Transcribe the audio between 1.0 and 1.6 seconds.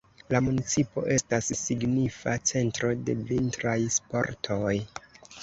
estas